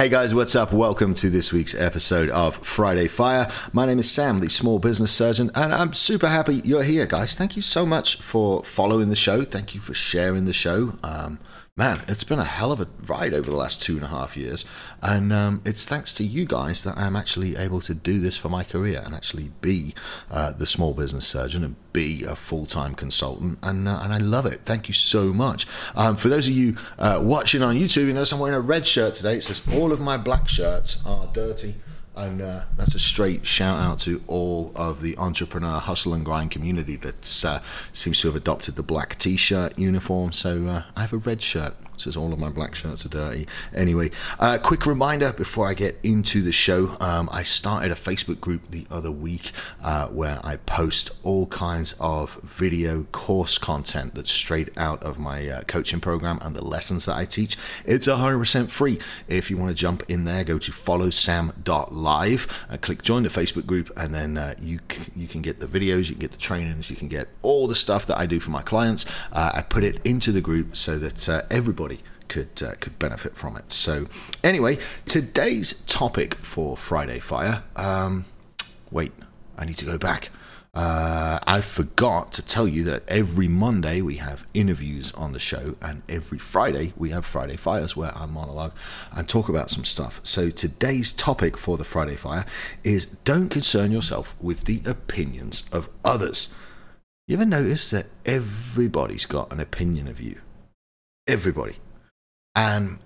[0.00, 0.72] Hey guys, what's up?
[0.72, 3.52] Welcome to this week's episode of Friday Fire.
[3.70, 7.34] My name is Sam, the small business surgeon, and I'm super happy you're here, guys.
[7.34, 9.44] Thank you so much for following the show.
[9.44, 10.94] Thank you for sharing the show.
[11.02, 11.38] Um,
[11.76, 14.36] man, it's been a hell of a ride over the last two and a half
[14.36, 14.64] years.
[15.02, 18.48] And um, it's thanks to you guys that I'm actually able to do this for
[18.48, 19.94] my career and actually be
[20.30, 23.58] uh, the small business surgeon and be a full time consultant.
[23.62, 24.60] And, uh, and I love it.
[24.64, 25.66] Thank you so much.
[25.94, 28.86] Um, for those of you uh, watching on YouTube, you notice I'm wearing a red
[28.86, 29.36] shirt today.
[29.36, 31.76] It says all of my black shirts are dirty.
[32.20, 36.50] And uh, that's a straight shout out to all of the entrepreneur hustle and grind
[36.50, 37.60] community that uh,
[37.94, 40.32] seems to have adopted the black t shirt uniform.
[40.32, 43.46] So uh, I have a red shirt says all of my black shirts are dirty.
[43.74, 46.96] Anyway, uh, quick reminder before I get into the show.
[47.00, 51.94] Um, I started a Facebook group the other week uh, where I post all kinds
[52.00, 57.06] of video course content that's straight out of my uh, coaching program and the lessons
[57.06, 57.56] that I teach.
[57.84, 58.98] It's 100% free.
[59.28, 63.66] If you want to jump in there, go to followsam.live, uh, click join the Facebook
[63.66, 66.38] group, and then uh, you c- you can get the videos, you can get the
[66.38, 69.06] trainings, you can get all the stuff that I do for my clients.
[69.32, 71.89] Uh, I put it into the group so that uh, everybody
[72.30, 73.70] could uh, could benefit from it.
[73.70, 74.06] So,
[74.42, 77.64] anyway, today's topic for Friday Fire.
[77.76, 78.24] Um,
[78.90, 79.12] wait,
[79.58, 80.30] I need to go back.
[80.72, 85.74] Uh, I forgot to tell you that every Monday we have interviews on the show,
[85.82, 88.72] and every Friday we have Friday Fires where I monologue
[89.10, 90.20] and talk about some stuff.
[90.22, 92.46] So today's topic for the Friday Fire
[92.84, 96.54] is don't concern yourself with the opinions of others.
[97.26, 100.40] You ever notice that everybody's got an opinion of you?
[101.26, 101.76] Everybody.
[102.54, 102.98] And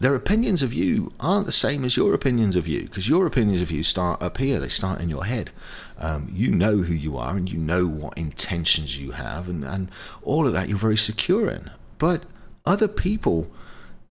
[0.00, 3.60] their opinions of you aren't the same as your opinions of you because your opinions
[3.60, 5.50] of you start up here, they start in your head.
[5.98, 9.90] Um, you know who you are and you know what intentions you have, and, and
[10.22, 11.70] all of that you're very secure in.
[11.98, 12.24] But
[12.64, 13.50] other people,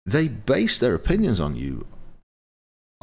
[0.06, 1.86] they base their opinions on you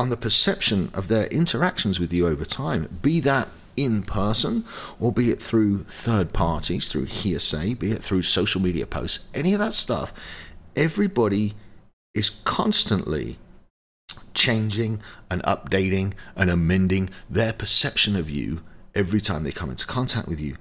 [0.02, 4.66] on the perception of their interactions with you over time, be that in person
[5.00, 9.54] or be it through third parties, through hearsay, be it through social media posts, any
[9.54, 10.12] of that stuff
[10.76, 11.54] everybody
[12.14, 13.38] is constantly
[14.34, 18.62] changing and updating and amending their perception of you
[18.96, 20.56] every time they come into contact with you.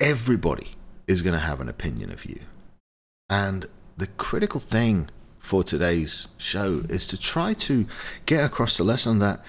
[0.00, 0.76] Everybody
[1.06, 2.40] is going to have an opinion of you.
[3.28, 5.08] And the critical thing
[5.38, 7.86] for today's show is to try to
[8.26, 9.40] get across the lesson that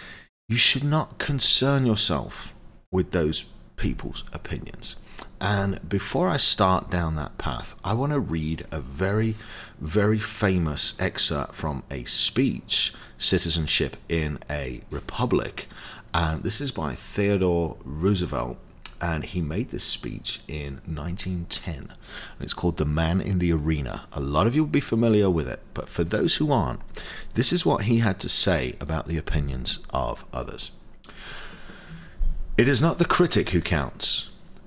[0.47, 2.53] you should not concern yourself
[2.91, 3.45] with those
[3.75, 4.95] people's opinions.
[5.41, 9.35] And before I start down that path, I want to read a very,
[9.79, 15.67] very famous excerpt from a speech, Citizenship in a Republic.
[16.13, 18.57] And this is by Theodore Roosevelt.
[19.01, 21.75] And he made this speech in 1910.
[21.75, 21.89] And
[22.41, 24.07] it's called The Man in the Arena.
[24.11, 26.81] A lot of you will be familiar with it, but for those who aren't,
[27.35, 30.71] this is what he had to say about the opinions of others.
[32.57, 34.28] It is not the critic who counts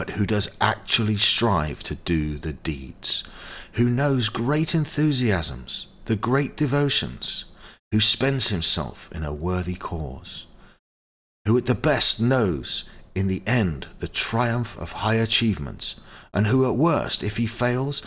[0.00, 3.22] but who does actually strive to do the deeds,
[3.72, 7.44] who knows great enthusiasms, the great devotions,
[7.92, 10.46] who spends himself in a worthy cause,
[11.44, 15.96] who at the best knows in the end the triumph of high achievements,
[16.32, 18.02] and who at worst, if he fails,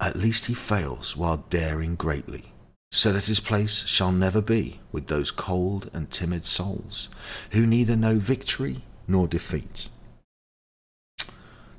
[0.00, 2.52] at least he fails while daring greatly,
[2.92, 7.08] so that his place shall never be with those cold and timid souls,
[7.50, 9.88] who neither know victory nor defeat.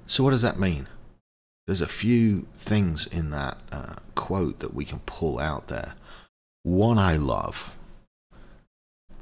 [0.08, 0.88] So, what does that mean?
[1.66, 5.96] There's a few things in that uh, quote that we can pull out there.
[6.64, 7.76] One I love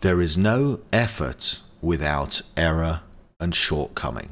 [0.01, 2.99] there is no effort without error
[3.39, 4.31] and shortcoming.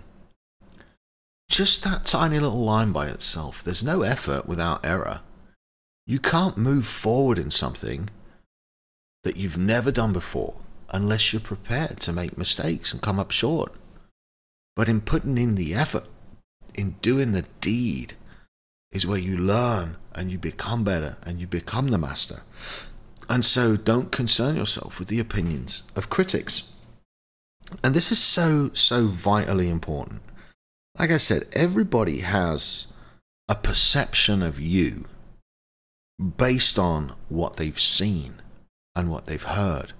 [1.49, 3.63] Just that tiny little line by itself.
[3.63, 5.21] There's no effort without error.
[6.05, 8.09] You can't move forward in something
[9.23, 10.55] that you've never done before
[10.89, 13.73] unless you're prepared to make mistakes and come up short.
[14.75, 16.05] But in putting in the effort,
[16.75, 18.15] in doing the deed
[18.91, 22.41] is where you learn and you become better and you become the master.
[23.29, 26.71] And so don't concern yourself with the opinions of critics.
[27.83, 30.21] And this is so, so vitally important.
[30.99, 32.87] Like I said, everybody has
[33.47, 35.05] a perception of you
[36.37, 38.41] based on what they've seen
[38.95, 39.93] and what they've heard.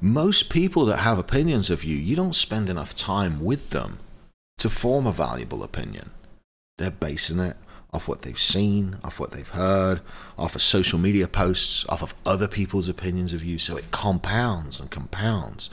[0.00, 4.00] Most people that have opinions of you, you don't spend enough time with them
[4.58, 6.10] to form a valuable opinion.
[6.78, 7.56] They're basing it
[7.94, 10.00] off what they've seen, off what they've heard,
[10.36, 13.56] off of social media posts, off of other people's opinions of you.
[13.56, 15.70] So it compounds and compounds.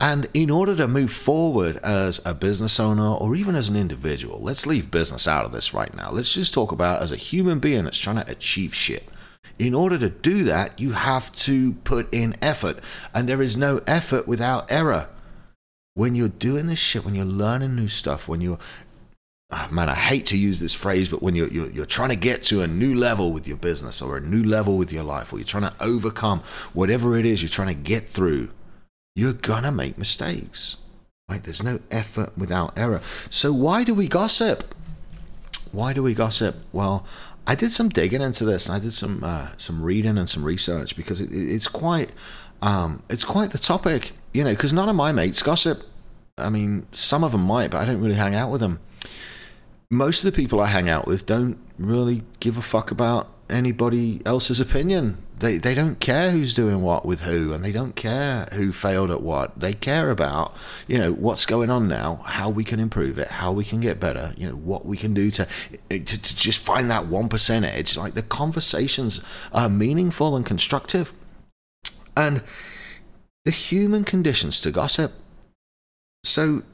[0.00, 4.40] And in order to move forward as a business owner or even as an individual,
[4.40, 6.10] let's leave business out of this right now.
[6.10, 9.06] Let's just talk about as a human being that's trying to achieve shit.
[9.58, 12.78] In order to do that, you have to put in effort.
[13.14, 15.08] And there is no effort without error.
[15.98, 18.60] When you're doing this shit, when you're learning new stuff, when you're
[19.50, 22.16] oh man, I hate to use this phrase, but when you're, you're, you're trying to
[22.16, 25.32] get to a new level with your business or a new level with your life,
[25.32, 26.42] or you're trying to overcome
[26.72, 28.50] whatever it is you're trying to get through,
[29.16, 30.76] you're gonna make mistakes.
[31.28, 31.42] Right?
[31.42, 33.00] There's no effort without error.
[33.28, 34.72] So why do we gossip?
[35.72, 36.58] Why do we gossip?
[36.72, 37.04] Well,
[37.44, 40.44] I did some digging into this, and I did some uh, some reading and some
[40.44, 42.10] research because it, it's quite
[42.62, 44.50] um, it's quite the topic, you know.
[44.50, 45.82] Because none of my mates gossip.
[46.36, 48.78] I mean, some of them might, but I don't really hang out with them
[49.90, 54.20] most of the people I hang out with don't really give a fuck about anybody
[54.26, 55.16] else's opinion.
[55.38, 59.10] They they don't care who's doing what with who, and they don't care who failed
[59.10, 59.58] at what.
[59.58, 60.54] They care about
[60.86, 64.00] you know what's going on now, how we can improve it, how we can get
[64.00, 64.34] better.
[64.36, 65.46] You know what we can do to
[65.90, 67.96] eh, to, to just find that one percent edge.
[67.96, 69.22] Like the conversations
[69.52, 71.14] are meaningful and constructive,
[72.16, 72.42] and
[73.48, 75.10] the human conditions to gossip.
[76.22, 76.64] So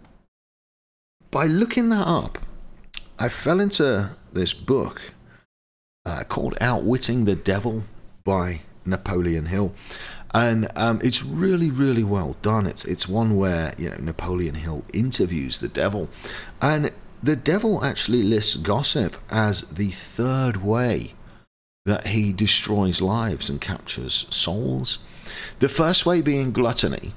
[1.31, 2.39] by looking that up
[3.17, 5.13] I fell into this book
[6.05, 7.85] uh, called Outwitting the Devil
[8.25, 9.73] by Napoleon Hill.
[10.35, 12.67] And um, it's really, really well done.
[12.67, 16.09] It's it's one where you know Napoleon Hill interviews the devil,
[16.61, 16.91] and
[17.23, 21.15] the devil actually lists gossip as the third way
[21.85, 24.99] that he destroys lives and captures souls.
[25.59, 27.13] The first way being gluttony,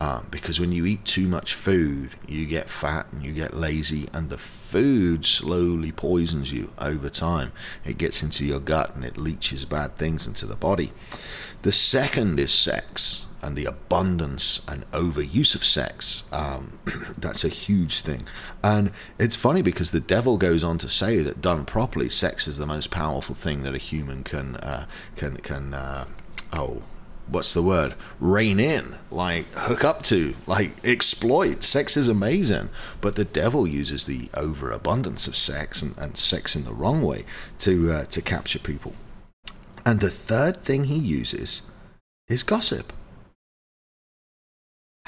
[0.00, 4.08] um, because when you eat too much food, you get fat and you get lazy,
[4.12, 7.52] and the food slowly poisons you over time.
[7.84, 10.92] It gets into your gut and it leaches bad things into the body.
[11.62, 16.24] The second is sex and the abundance and overuse of sex.
[16.32, 16.78] Um,
[17.18, 18.26] that's a huge thing.
[18.62, 22.56] And it's funny because the devil goes on to say that done properly, sex is
[22.56, 24.86] the most powerful thing that a human can uh,
[25.16, 25.74] can can.
[25.74, 26.06] Uh,
[26.52, 26.82] oh
[27.28, 32.68] what's the word rein in like hook up to like exploit sex is amazing
[33.00, 37.24] but the devil uses the overabundance of sex and, and sex in the wrong way
[37.58, 38.94] to uh, to capture people
[39.84, 41.62] and the third thing he uses
[42.28, 42.92] is gossip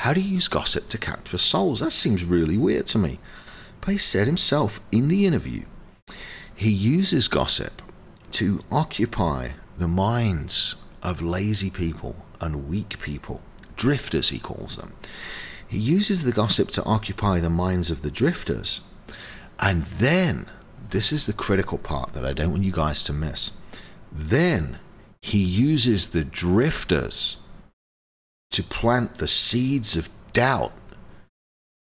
[0.03, 3.19] how do you use gossip to capture souls that seems really weird to me
[3.81, 5.65] but he said himself in the interview
[6.55, 7.83] he uses gossip
[8.33, 10.75] to occupy the minds
[11.05, 13.41] of lazy people and weak people,
[13.77, 14.95] drifters, he calls them.
[15.67, 18.81] He uses the gossip to occupy the minds of the drifters.
[19.61, 20.47] And then,
[20.91, 23.53] this is the critical part that I don't want you guys to miss.
[24.11, 24.79] Then
[25.21, 27.37] he uses the drifters
[28.51, 30.73] to plant the seeds of doubt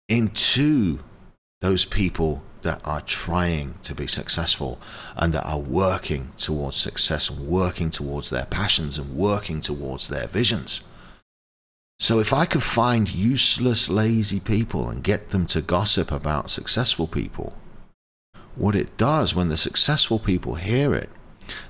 [0.09, 1.01] into
[1.61, 4.79] those people that are trying to be successful
[5.17, 10.27] and that are working towards success and working towards their passions and working towards their
[10.27, 10.83] visions.
[11.99, 17.07] So, if I could find useless, lazy people and get them to gossip about successful
[17.07, 17.55] people,
[18.57, 21.11] what it does when the successful people hear it,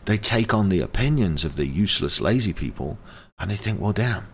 [0.05, 2.99] they take on the opinions of the useless, lazy people
[3.39, 4.27] and they think, well, damn,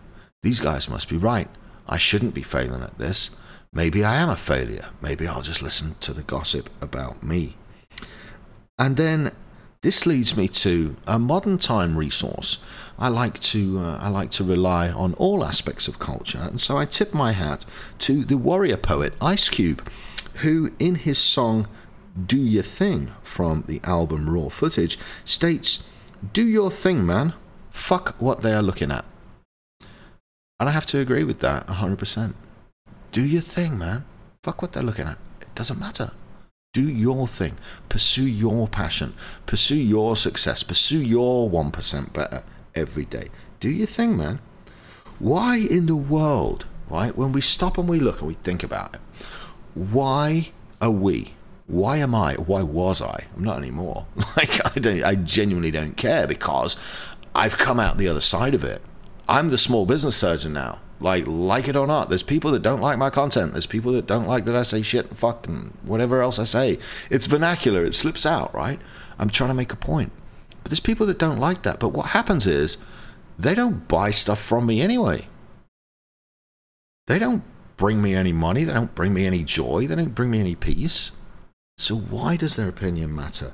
[0.47, 1.49] these guys must be right.
[1.89, 3.31] I shouldn't be failing at this.
[3.73, 4.87] Maybe I am a failure.
[5.01, 7.57] Maybe I'll just listen to the gossip about me.
[8.79, 9.33] And then
[9.81, 12.63] this leads me to a modern time resource.
[12.97, 16.77] I like to uh, I like to rely on all aspects of culture, and so
[16.77, 17.65] I tip my hat
[18.05, 19.81] to the warrior poet Ice Cube,
[20.43, 21.67] who in his song
[22.25, 25.83] "Do Your Thing" from the album Raw Footage states,
[26.31, 27.33] "Do your thing, man.
[27.69, 29.03] Fuck what they are looking at."
[30.59, 32.33] And I have to agree with that 100%
[33.11, 34.05] do your thing, man.
[34.43, 35.17] Fuck what they're looking at.
[35.41, 36.11] It doesn't matter.
[36.73, 37.57] Do your thing.
[37.89, 39.15] Pursue your passion.
[39.45, 40.61] Pursue your success.
[40.61, 42.43] Pursue your 1% better
[42.75, 43.29] every day.
[43.59, 44.39] Do your thing, man.
[45.19, 48.93] Why in the world, right, when we stop and we look and we think about
[48.93, 49.01] it,
[49.73, 51.33] why are we,
[51.65, 54.05] why am I, why was I, I'm not anymore,
[54.37, 56.75] like I, don't, I genuinely don't care because
[57.33, 58.83] I've come out the other side of it
[59.29, 60.79] I'm the small business surgeon now.
[60.99, 63.51] Like, like it or not, there's people that don't like my content.
[63.53, 66.43] There's people that don't like that I say shit and fuck and whatever else I
[66.45, 66.79] say.
[67.09, 67.85] It's vernacular.
[67.85, 68.79] It slips out, right?
[69.19, 70.11] I'm trying to make a point.
[70.63, 71.79] But there's people that don't like that.
[71.79, 72.77] But what happens is
[73.37, 75.27] they don't buy stuff from me anyway.
[77.05, 77.43] They don't
[77.77, 78.63] bring me any money.
[78.63, 79.85] They don't bring me any joy.
[79.85, 81.11] They don't bring me any peace.
[81.77, 83.53] So why does their opinion matter?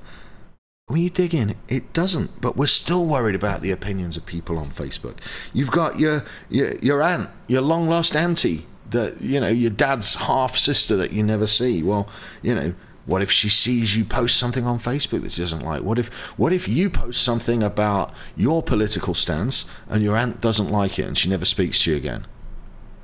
[0.93, 2.39] When you dig in, it doesn't.
[2.39, 5.17] But we're still worried about the opinions of people on Facebook.
[5.51, 10.15] You've got your your, your aunt, your long lost auntie, that you know, your dad's
[10.15, 11.81] half sister that you never see.
[11.81, 12.07] Well,
[12.43, 12.75] you know,
[13.07, 15.81] what if she sees you post something on Facebook that she doesn't like?
[15.81, 20.69] What if what if you post something about your political stance and your aunt doesn't
[20.69, 22.27] like it and she never speaks to you again?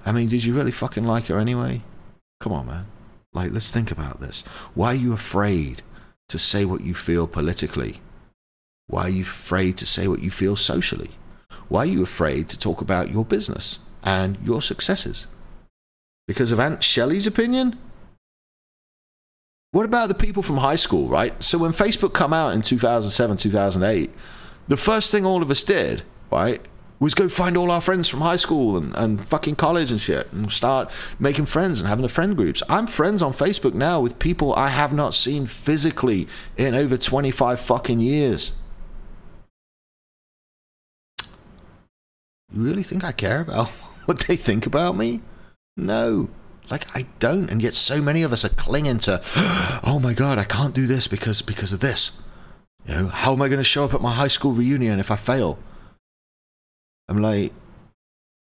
[0.06, 1.82] I mean, did you really fucking like her anyway?
[2.40, 2.86] Come on, man.
[3.34, 4.44] Like, let's think about this.
[4.76, 5.82] Why are you afraid
[6.30, 8.02] to say what you feel politically?
[8.88, 11.12] Why are you afraid to say what you feel socially?
[11.68, 15.28] Why are you afraid to talk about your business and your successes?
[16.28, 17.78] Because of Aunt Shelley's opinion?
[19.72, 21.44] What about the people from high school, right?
[21.44, 24.10] So when Facebook come out in 2007, 2008,
[24.68, 26.62] the first thing all of us did, right,
[27.00, 30.32] was go find all our friends from high school and, and fucking college and shit
[30.34, 32.62] and start making friends and having the friend groups.
[32.68, 36.28] I'm friends on Facebook now with people I have not seen physically
[36.58, 38.52] in over 25 fucking years.
[42.52, 43.68] You really think I care about
[44.06, 45.22] what they think about me?
[45.78, 46.30] No.
[46.70, 49.22] Like I don't, and yet so many of us are clinging to,
[49.84, 52.22] oh my god, I can't do this because because of this.
[52.86, 55.12] You know, how am I going to show up at my high school reunion if
[55.12, 55.58] I fail?
[57.10, 57.52] I'm like,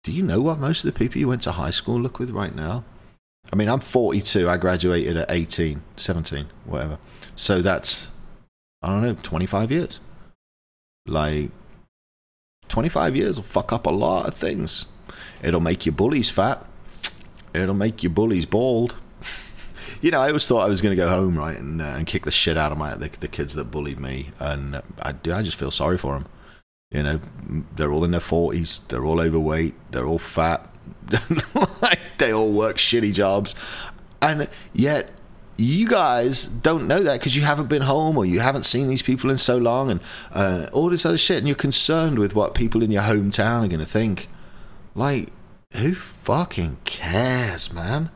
[0.03, 2.31] do you know what most of the people you went to high school look with
[2.31, 2.85] right now?
[3.53, 4.49] I mean, I'm 42.
[4.49, 6.99] I graduated at 18, 17, whatever.
[7.37, 8.09] So that's,
[8.83, 10.01] I don't know, 25 years.
[11.07, 11.51] Like,
[12.69, 14.87] 25 years will fuck up a lot of things.
[15.43, 16.67] It'll make your bullies fat.
[17.55, 18.97] It'll make your bullies bald.
[20.01, 22.07] you know, I always thought I was going to go home, right, and, uh, and
[22.07, 24.31] kick the shit out of my the, the kids that bullied me.
[24.41, 26.27] And I, I just feel sorry for them
[26.91, 27.21] you know,
[27.77, 30.69] they're all in their 40s, they're all overweight, they're all fat,
[31.83, 33.55] like they all work shitty jobs.
[34.21, 35.11] And yet,
[35.57, 39.03] you guys don't know that because you haven't been home or you haven't seen these
[39.03, 40.01] people in so long and
[40.33, 41.39] uh, all this other shit.
[41.39, 44.29] And you're concerned with what people in your hometown are going to think.
[44.95, 45.29] Like,
[45.75, 48.11] who fucking cares, man?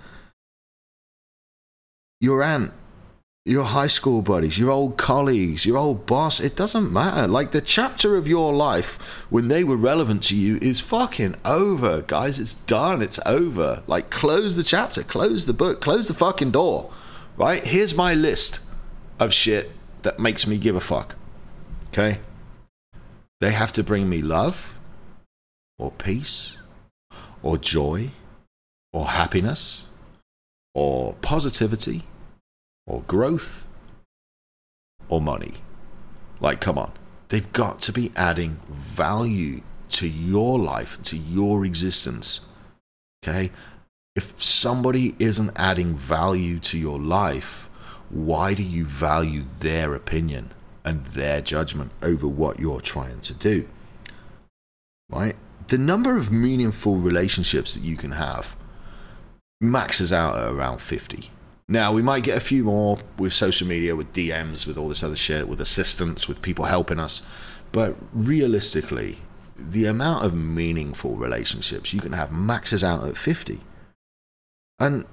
[2.21, 2.73] Your aunt
[3.47, 7.29] your high school buddies, your old colleagues, your old boss, it doesn't matter.
[7.29, 8.97] Like the chapter of your life
[9.29, 12.41] when they were relevant to you is fucking over, guys.
[12.41, 13.03] It's done.
[13.03, 13.83] It's over.
[13.87, 16.91] Like close the chapter, close the book, close the fucking door.
[17.37, 17.65] Right?
[17.65, 18.61] Here's my list
[19.21, 19.73] of shit
[20.03, 21.15] that makes me give a fuck.
[21.89, 22.21] Okay?
[23.41, 24.75] They have to bring me love
[25.79, 26.57] or peace
[27.43, 28.11] or joy
[28.91, 29.83] or happiness
[30.73, 32.05] or positivity
[32.87, 33.67] or growth
[35.09, 35.55] or money.
[36.41, 36.93] Like, come on.
[37.29, 42.41] They've got to be adding value to your life, to your existence.
[43.23, 43.51] Okay?
[44.15, 47.69] If somebody isn't adding value to your life,
[48.11, 50.53] why do you value their opinion
[50.85, 53.69] and their judgment over what you're trying to do?
[55.09, 55.37] Right?
[55.69, 58.55] The number of meaningful relationships that you can have
[59.61, 61.31] maxes out at around 50.
[61.69, 65.03] Now, we might get a few more with social media, with DMs, with all this
[65.03, 67.27] other shit, with assistance, with people helping us.
[67.73, 69.19] But realistically,
[69.57, 73.61] the amount of meaningful relationships you can have maxes out at 50.
[74.79, 75.07] And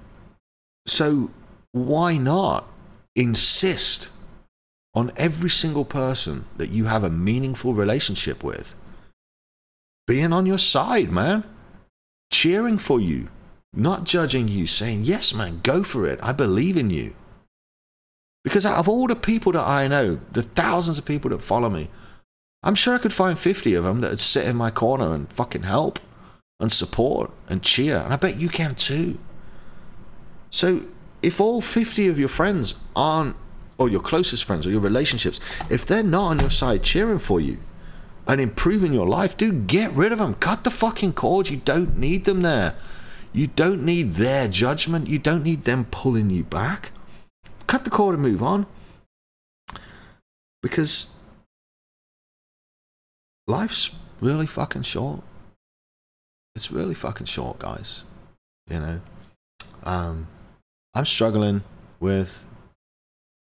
[0.86, 1.32] so,
[1.72, 2.68] why not
[3.16, 4.10] insist
[4.94, 8.76] on every single person that you have a meaningful relationship with
[10.06, 11.46] being on your side, man?
[12.32, 13.30] Cheering for you,
[13.74, 16.20] not judging you, saying, Yes, man, go for it.
[16.22, 17.14] I believe in you.
[18.44, 21.70] Because out of all the people that I know, the thousands of people that follow
[21.70, 21.90] me,
[22.64, 25.32] I'm sure I could find 50 of them that would sit in my corner and
[25.32, 26.00] fucking help
[26.60, 27.98] and support and cheer.
[27.98, 29.18] And I bet you can too.
[30.50, 30.86] So
[31.22, 33.36] if all 50 of your friends aren't,
[33.78, 37.40] or your closest friends or your relationships, if they're not on your side cheering for
[37.40, 37.58] you
[38.28, 40.36] and improving your life, dude, get rid of them.
[40.36, 41.50] Cut the fucking cords.
[41.50, 42.76] You don't need them there.
[43.34, 45.08] You don't need their judgment.
[45.08, 46.92] You don't need them pulling you back.
[47.68, 48.66] Cut the cord and move on.
[50.62, 51.12] Because
[53.48, 55.22] life's really fucking short.
[56.56, 58.04] It's really fucking short, guys.
[58.70, 59.02] You know,
[59.84, 60.28] um,
[60.94, 61.64] I'm struggling
[62.00, 62.44] with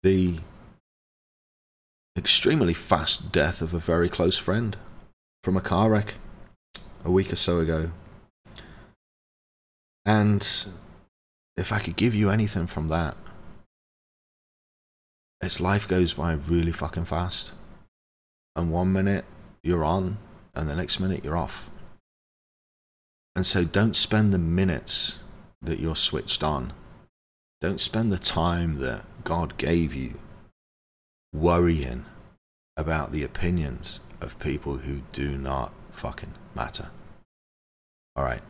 [0.02, 0.38] the
[2.16, 4.76] extremely fast death of a very close friend
[5.45, 6.14] from a car wreck.
[7.04, 7.90] a week or so ago.
[10.06, 10.66] And
[11.56, 13.16] if I could give you anything from that,
[15.42, 17.52] it's life goes by really fucking fast.
[18.54, 19.25] And one minute
[19.62, 20.18] you're on,
[20.54, 21.68] and the next minute you're off.
[23.34, 25.18] And so don't spend the minutes
[25.60, 26.72] that you're switched on.
[27.60, 30.14] Don't spend the time that God gave you
[31.34, 32.06] worrying
[32.76, 36.90] about the opinions of people who do not fucking matter.
[38.14, 38.42] All right.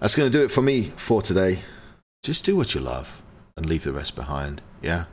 [0.00, 1.60] That's going to do it for me for today.
[2.22, 3.22] Just do what you love
[3.56, 4.60] and leave the rest behind.
[4.82, 5.04] Yeah.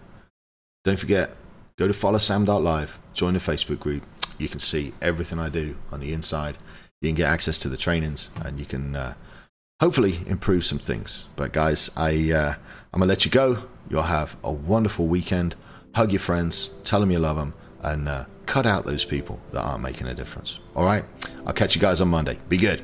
[0.84, 1.36] Don't forget,
[1.78, 4.04] go to follow Sam.live, join the Facebook group.
[4.38, 6.58] You can see everything I do on the inside.
[7.02, 9.14] You can get access to the trainings and you can uh,
[9.80, 11.26] hopefully improve some things.
[11.36, 12.56] But guys, I, uh,
[12.94, 13.64] I'm going to let you go.
[13.90, 15.56] You'll have a wonderful weekend.
[15.96, 19.62] Hug your friends, tell them you love them, and uh, cut out those people that
[19.62, 20.60] aren't making a difference.
[20.76, 21.06] All right?
[21.46, 22.40] I'll catch you guys on Monday.
[22.50, 22.84] Be good.